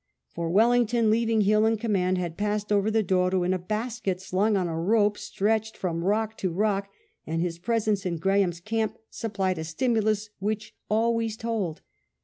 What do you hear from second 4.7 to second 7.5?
rope stretched from rock to rock, and